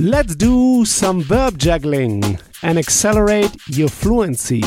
Let's 0.00 0.36
do 0.36 0.84
some 0.84 1.22
verb 1.22 1.58
juggling 1.58 2.38
and 2.62 2.78
accelerate 2.78 3.50
your 3.66 3.88
fluency. 3.88 4.62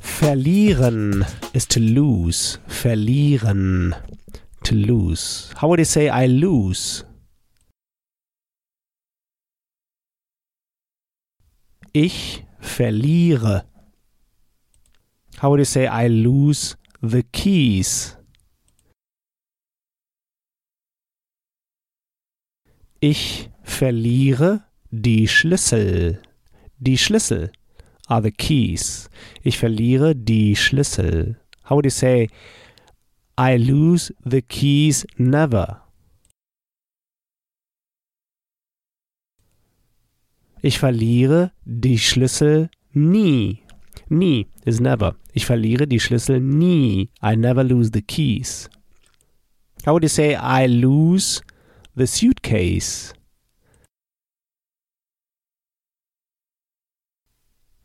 Verlieren 0.00 1.26
is 1.52 1.66
to 1.66 1.80
lose. 1.80 2.60
Verlieren. 2.68 4.00
To 4.62 4.74
lose. 4.76 5.52
How 5.56 5.66
would 5.66 5.80
you 5.80 5.84
say 5.84 6.08
I 6.08 6.26
lose? 6.26 7.02
Ich 11.92 12.44
verliere. 12.60 13.64
How 15.38 15.50
would 15.50 15.58
you 15.58 15.64
say 15.64 15.88
I 15.88 16.06
lose 16.06 16.76
the 17.02 17.24
keys? 17.24 18.17
Ich 23.00 23.48
verliere 23.62 24.64
die 24.90 25.28
Schlüssel. 25.28 26.20
Die 26.78 26.98
Schlüssel 26.98 27.52
are 28.08 28.22
the 28.22 28.32
keys. 28.32 29.08
Ich 29.44 29.56
verliere 29.56 30.16
die 30.16 30.56
Schlüssel. 30.56 31.36
How 31.68 31.76
would 31.76 31.84
you 31.84 31.90
say 31.90 32.28
I 33.38 33.56
lose 33.56 34.12
the 34.24 34.42
keys 34.42 35.06
never? 35.16 35.82
Ich 40.60 40.80
verliere 40.80 41.52
die 41.64 41.98
Schlüssel 41.98 42.68
nie. 42.92 43.62
Nie 44.08 44.48
is 44.64 44.80
never. 44.80 45.14
Ich 45.34 45.46
verliere 45.46 45.86
die 45.86 46.00
Schlüssel 46.00 46.40
nie. 46.40 47.10
I 47.22 47.36
never 47.36 47.62
lose 47.62 47.92
the 47.94 48.02
keys. 48.02 48.68
How 49.86 49.92
would 49.92 50.02
you 50.02 50.08
say 50.08 50.34
I 50.34 50.66
lose 50.66 51.40
the 51.98 52.06
suitcase? 52.06 53.12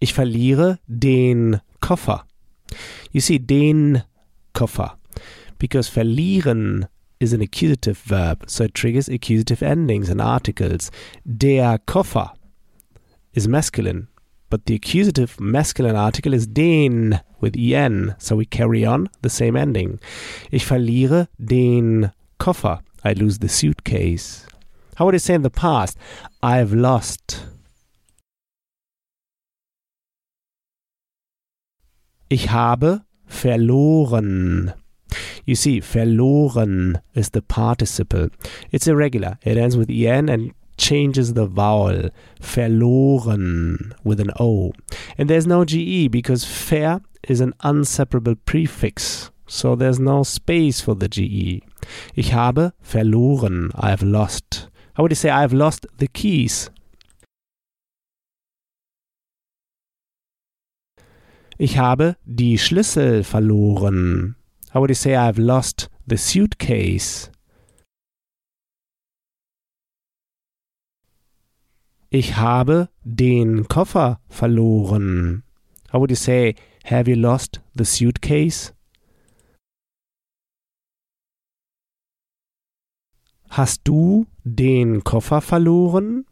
Ich 0.00 0.12
verliere 0.12 0.78
den 0.86 1.60
Koffer. 1.80 2.26
You 3.12 3.20
see, 3.20 3.38
den 3.38 4.02
Koffer. 4.52 4.98
Because 5.58 5.88
verlieren 5.88 6.86
is 7.20 7.32
an 7.32 7.40
accusative 7.40 7.96
verb, 7.96 8.44
so 8.46 8.64
it 8.64 8.74
triggers 8.74 9.08
accusative 9.08 9.62
endings 9.62 10.10
and 10.10 10.20
articles. 10.20 10.90
Der 11.24 11.78
Koffer 11.86 12.32
is 13.32 13.48
masculine, 13.48 14.08
but 14.50 14.66
the 14.66 14.74
accusative 14.74 15.40
masculine 15.40 15.96
article 15.96 16.34
is 16.34 16.46
den 16.46 17.20
with 17.40 17.56
en, 17.56 18.14
so 18.18 18.36
we 18.36 18.44
carry 18.44 18.84
on 18.84 19.08
the 19.22 19.30
same 19.30 19.56
ending. 19.56 19.98
Ich 20.50 20.66
verliere 20.66 21.28
den 21.38 22.10
Koffer. 22.38 22.80
I 23.04 23.12
lose 23.12 23.38
the 23.38 23.48
suitcase. 23.48 24.46
How 24.96 25.04
would 25.04 25.14
I 25.14 25.18
say 25.18 25.34
in 25.34 25.42
the 25.42 25.50
past? 25.50 25.98
I've 26.42 26.72
lost. 26.72 27.46
Ich 32.30 32.48
habe 32.48 33.04
verloren. 33.28 34.72
You 35.44 35.54
see, 35.54 35.80
verloren 35.80 37.00
is 37.14 37.30
the 37.30 37.42
participle. 37.42 38.28
It's 38.72 38.88
irregular. 38.88 39.38
It 39.42 39.56
ends 39.58 39.76
with 39.76 39.90
en 39.90 40.28
and 40.28 40.52
changes 40.78 41.34
the 41.34 41.46
vowel. 41.46 42.08
Verloren 42.40 43.92
with 44.02 44.20
an 44.20 44.30
O. 44.40 44.72
And 45.18 45.28
there's 45.28 45.46
no 45.46 45.64
GE 45.64 46.10
because 46.10 46.44
ver 46.44 47.00
is 47.28 47.40
an 47.40 47.52
unseparable 47.60 48.36
prefix. 48.46 49.30
So 49.46 49.74
there's 49.74 50.00
no 50.00 50.22
space 50.22 50.80
for 50.80 50.94
the 50.94 51.08
GE. 51.08 51.62
Ich 52.14 52.34
habe 52.34 52.72
verloren. 52.80 53.70
I've 53.74 54.04
lost. 54.04 54.70
How 54.96 55.02
would 55.02 55.12
you 55.12 55.16
say 55.16 55.30
I've 55.30 55.54
lost 55.54 55.88
the 55.98 56.08
keys? 56.08 56.70
Ich 61.56 61.78
habe 61.78 62.16
die 62.24 62.58
Schlüssel 62.58 63.22
verloren. 63.22 64.36
How 64.72 64.80
would 64.80 64.90
you 64.90 64.96
say 64.96 65.16
I've 65.16 65.40
lost 65.40 65.88
the 66.06 66.16
suitcase? 66.16 67.30
Ich 72.10 72.36
habe 72.36 72.88
den 73.04 73.66
Koffer 73.68 74.20
verloren. 74.28 75.44
How 75.92 76.00
would 76.00 76.10
you 76.10 76.16
say 76.16 76.54
have 76.84 77.08
you 77.08 77.16
lost 77.16 77.60
the 77.74 77.84
suitcase? 77.84 78.73
Hast 83.56 83.82
du 83.84 84.26
den 84.42 85.04
Koffer 85.04 85.40
verloren? 85.40 86.26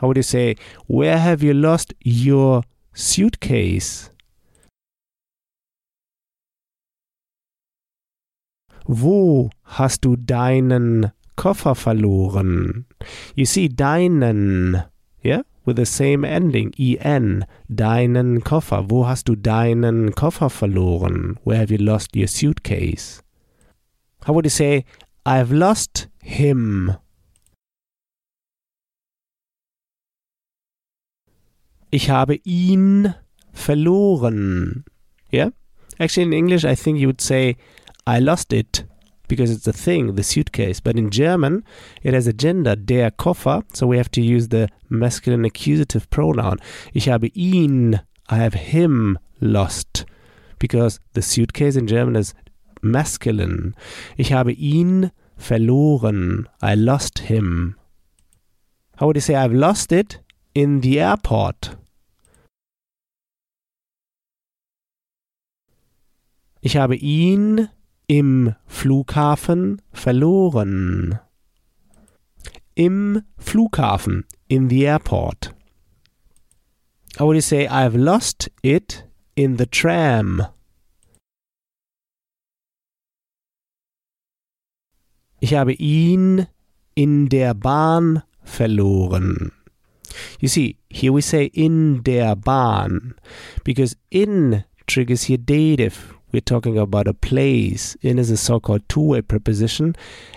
How 0.00 0.06
would 0.06 0.16
you 0.16 0.22
say 0.22 0.54
where 0.86 1.18
have 1.18 1.44
you 1.44 1.52
lost 1.52 1.92
your 2.04 2.62
suitcase? 2.94 4.12
Wo 8.86 9.50
hast 9.64 10.04
du 10.04 10.14
deinen 10.14 11.10
Koffer 11.34 11.74
verloren? 11.74 12.86
You 13.34 13.44
see, 13.44 13.68
deinen, 13.68 14.84
yeah, 15.24 15.42
with 15.64 15.74
the 15.74 15.84
same 15.84 16.24
ending, 16.24 16.72
en, 16.78 17.44
deinen 17.68 18.44
Koffer. 18.44 18.88
Wo 18.88 19.08
hast 19.08 19.28
du 19.28 19.34
deinen 19.34 20.14
Koffer 20.14 20.50
verloren? 20.50 21.40
Where 21.42 21.58
have 21.58 21.72
you 21.72 21.78
lost 21.78 22.14
your 22.14 22.28
suitcase? 22.28 23.20
How 24.24 24.32
would 24.32 24.46
you 24.46 24.50
say, 24.50 24.84
I've 25.24 25.50
lost 25.50 26.08
him? 26.26 26.96
Ich 31.90 32.10
habe 32.10 32.40
ihn 32.44 33.14
verloren. 33.52 34.84
Yeah? 35.32 35.50
Actually, 35.98 36.24
in 36.24 36.32
English, 36.32 36.64
I 36.64 36.74
think 36.74 36.98
you 36.98 37.06
would 37.06 37.20
say, 37.20 37.56
I 38.06 38.18
lost 38.18 38.52
it 38.52 38.84
because 39.28 39.50
it's 39.50 39.66
a 39.66 39.72
thing, 39.72 40.14
the 40.16 40.22
suitcase. 40.22 40.80
But 40.80 40.96
in 40.96 41.10
German, 41.10 41.64
it 42.02 42.12
has 42.12 42.26
a 42.26 42.32
gender, 42.32 42.76
der 42.76 43.10
Koffer, 43.12 43.62
so 43.72 43.86
we 43.86 43.96
have 43.96 44.10
to 44.12 44.20
use 44.20 44.48
the 44.48 44.68
masculine 44.90 45.44
accusative 45.44 46.10
pronoun. 46.10 46.58
Ich 46.92 47.06
habe 47.08 47.30
ihn, 47.34 48.00
I 48.28 48.36
have 48.36 48.54
him 48.54 49.18
lost 49.40 50.04
because 50.58 51.00
the 51.14 51.22
suitcase 51.22 51.76
in 51.76 51.86
German 51.86 52.16
is 52.16 52.34
masculine. 52.82 53.74
Ich 54.16 54.32
habe 54.32 54.52
ihn 54.52 55.10
verloren, 55.10 55.12
I 56.60 56.74
lost 56.74 57.18
him. 57.20 57.76
How 58.96 59.06
would 59.06 59.16
you 59.16 59.20
say 59.20 59.34
I've 59.34 59.52
lost 59.52 59.92
it 59.92 60.20
in 60.54 60.80
the 60.80 61.00
airport? 61.00 61.76
Ich 66.62 66.76
habe 66.76 66.96
ihn 66.96 67.68
im 68.08 68.54
Flughafen 68.66 69.80
verloren. 69.92 71.20
Im 72.74 73.22
Flughafen, 73.38 74.24
in 74.48 74.68
the 74.68 74.86
airport. 74.86 75.54
How 77.18 77.26
would 77.26 77.36
you 77.36 77.40
say 77.40 77.66
I've 77.66 77.94
lost 77.94 78.50
it 78.62 79.04
in 79.36 79.56
the 79.56 79.66
tram? 79.66 80.46
Ich 85.40 85.54
habe 85.54 85.74
ihn 85.74 86.46
in 86.94 87.28
der 87.28 87.54
Bahn 87.54 88.22
verloren. 88.42 89.52
You 90.40 90.48
see, 90.48 90.78
here 90.88 91.12
we 91.12 91.20
say 91.20 91.46
in 91.52 92.02
der 92.02 92.36
Bahn 92.36 93.14
because 93.64 93.96
in 94.10 94.64
triggers 94.86 95.24
here 95.24 95.38
dative 95.38 96.14
we're 96.32 96.40
talking 96.40 96.78
about 96.78 97.08
a 97.08 97.14
place. 97.14 97.96
In 98.02 98.18
is 98.18 98.30
a 98.30 98.36
so 98.36 98.60
called 98.60 98.88
two 98.88 99.00
way 99.00 99.22
preposition, 99.22 99.94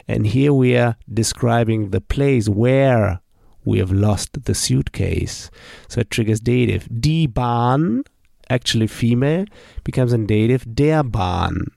and 0.07 0.27
here 0.27 0.53
we 0.53 0.77
are 0.77 0.95
describing 1.11 1.89
the 1.89 2.01
place 2.01 2.47
where 2.47 3.21
we 3.65 3.79
have 3.79 3.91
lost 3.91 4.45
the 4.45 4.55
suitcase. 4.55 5.49
So 5.87 6.01
it 6.01 6.09
triggers 6.09 6.39
dative. 6.39 6.87
Die 7.01 7.27
Bahn, 7.27 8.03
actually 8.49 8.87
female, 8.87 9.45
becomes 9.83 10.13
a 10.13 10.17
dative 10.17 10.63
der 10.73 11.03
Bahn. 11.03 11.71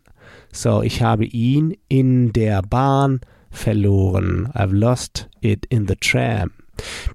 So 0.53 0.83
ich 0.83 1.03
habe 1.03 1.25
ihn 1.25 1.77
in 1.89 2.33
der 2.33 2.63
Bahn 2.63 3.21
verloren. 3.51 4.51
I've 4.55 4.73
lost 4.73 5.29
it 5.41 5.67
in 5.71 5.87
the 5.87 5.97
tram. 5.97 6.53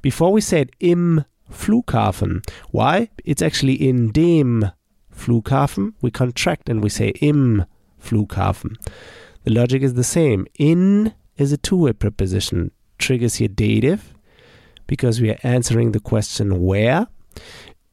Before 0.02 0.34
we 0.34 0.42
said 0.42 0.72
im 0.80 1.24
Flughafen. 1.50 2.42
Why? 2.72 3.10
It's 3.24 3.42
actually 3.42 3.76
in 3.76 4.12
dem 4.12 4.70
Flughafen, 5.12 5.94
we 6.02 6.12
contract 6.12 6.70
and 6.70 6.84
we 6.84 6.90
say 6.90 7.10
im 7.22 7.66
Flughafen. 8.00 8.76
The 9.44 9.54
logic 9.54 9.82
is 9.82 9.94
the 9.94 10.04
same. 10.04 10.46
In 10.60 11.14
is 11.38 11.52
a 11.52 11.58
two 11.58 11.78
way 11.78 11.94
preposition, 11.94 12.72
triggers 12.98 13.36
here 13.36 13.50
dative 13.50 14.14
because 14.88 15.22
we 15.22 15.30
are 15.30 15.40
answering 15.44 15.92
the 15.92 16.00
question 16.00 16.62
where. 16.64 17.08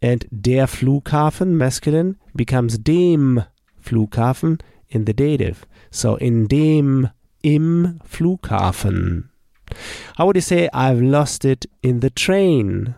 And 0.03 0.27
der 0.31 0.67
Flughafen, 0.67 1.57
masculine, 1.57 2.17
becomes 2.37 2.79
dem 2.79 3.43
Flughafen 3.83 4.61
in 4.95 5.05
the 5.05 5.13
dative. 5.13 5.67
So 5.91 6.17
in 6.17 6.47
dem, 6.47 7.09
im 7.43 8.01
Flughafen. 8.05 9.31
How 10.17 10.27
would 10.27 10.37
you 10.37 10.43
say 10.43 10.69
I've 10.73 11.01
lost 11.01 11.45
it 11.45 11.67
in 11.83 12.01
the 12.01 12.11
train? 12.11 12.95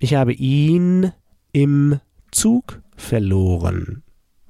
Ich 0.00 0.14
habe 0.14 0.32
ihn 0.32 1.12
im 1.52 2.00
Zug 2.30 2.80
verloren. 2.96 4.02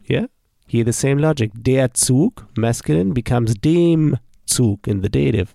Yeah? 0.09 0.27
Here 0.67 0.85
the 0.85 0.93
same 0.93 1.19
logic. 1.19 1.53
Der 1.55 1.95
Zug, 1.95 2.47
masculine, 2.57 3.15
becomes 3.15 3.55
dem 3.55 4.19
Zug 4.45 4.87
in 4.87 5.03
the 5.03 5.09
dative. 5.09 5.49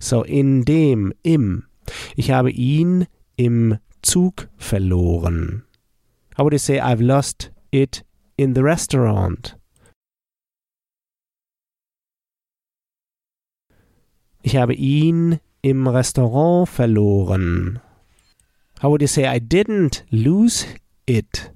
So 0.00 0.22
in 0.22 0.64
dem, 0.64 1.12
im. 1.22 1.64
Ich 2.16 2.32
habe 2.32 2.50
ihn 2.50 3.06
im 3.36 3.78
Zug 4.02 4.48
verloren. 4.56 5.65
How 6.36 6.44
would 6.44 6.52
you 6.52 6.58
say 6.58 6.78
I've 6.78 7.00
lost 7.00 7.48
it 7.72 8.02
in 8.36 8.52
the 8.52 8.62
restaurant? 8.62 9.54
Ich 14.42 14.54
habe 14.54 14.74
ihn 14.74 15.40
im 15.62 15.88
Restaurant 15.88 16.68
verloren. 16.68 17.80
How 18.82 18.90
would 18.90 19.00
you 19.00 19.08
say 19.08 19.24
I 19.26 19.40
didn't 19.40 20.04
lose 20.10 20.66
it? 21.06 21.52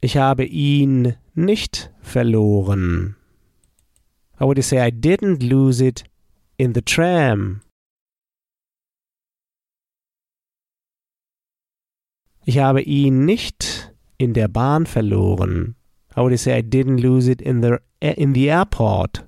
Ich 0.00 0.16
habe 0.16 0.44
ihn 0.44 1.16
nicht 1.36 1.92
verloren. 2.02 3.14
How 4.40 4.48
would 4.48 4.58
you 4.58 4.62
say 4.64 4.80
I 4.84 4.90
didn't 4.90 5.44
lose 5.44 5.80
it 5.80 6.02
in 6.58 6.72
the 6.72 6.82
tram? 6.82 7.62
Ich 12.44 12.58
habe 12.58 12.82
ihn 12.82 13.24
nicht 13.24 13.92
in 14.18 14.34
der 14.34 14.48
Bahn 14.48 14.86
verloren. 14.86 15.76
How 16.14 16.24
would 16.24 16.38
say 16.38 16.58
I 16.58 16.62
didn't 16.62 17.00
lose 17.00 17.30
it 17.30 17.40
in 17.40 17.62
the 17.62 17.78
in 18.00 18.34
the 18.34 18.48
airport? 18.50 19.24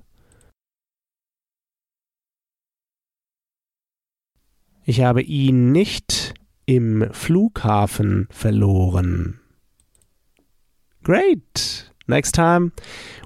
Ich 4.83 5.01
habe 5.01 5.21
ihn 5.23 5.71
nicht 5.71 6.35
im 6.65 7.11
Flughafen 7.11 8.27
verloren. 8.29 9.39
Great. 11.03 11.91
Next 12.07 12.35
time 12.35 12.71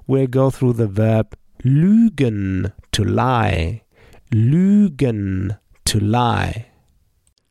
we'll 0.07 0.27
go 0.27 0.49
through 0.49 0.73
the 0.77 0.87
verb 0.87 1.35
lügen, 1.63 2.71
to 2.91 3.03
lie. 3.03 3.81
Lügen, 4.31 5.57
to 5.85 5.99
lie. 5.99 6.67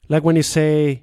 Like 0.08 0.24
when 0.24 0.36
you 0.36 0.42
say, 0.42 1.02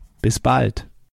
Bis 0.21 0.39
bald. 0.39 0.87